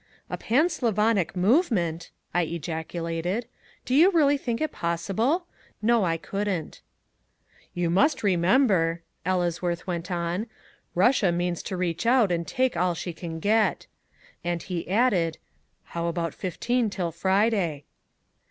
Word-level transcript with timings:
"A 0.31 0.35
pan 0.37 0.67
Slavonic 0.67 1.35
movement!" 1.35 2.09
I 2.33 2.41
ejaculated. 2.41 3.45
"Do 3.85 3.93
you 3.93 4.09
really 4.09 4.35
think 4.35 4.59
it 4.59 4.71
possible? 4.71 5.45
No, 5.79 6.03
I 6.05 6.17
couldn't." 6.17 6.81
"You 7.75 7.91
must 7.91 8.23
remember," 8.23 9.03
Ellesworth 9.27 9.85
went 9.85 10.09
on, 10.09 10.47
"Russia 10.95 11.31
means 11.31 11.61
to 11.61 11.77
reach 11.77 12.07
out 12.07 12.31
and 12.31 12.47
take 12.47 12.75
all 12.75 12.95
she 12.95 13.13
can 13.13 13.39
get;" 13.39 13.85
and 14.43 14.63
he 14.63 14.89
added, 14.89 15.37
"how 15.83 16.07
about 16.07 16.33
fifteen 16.33 16.89
till 16.89 17.11
Friday?" 17.11 17.83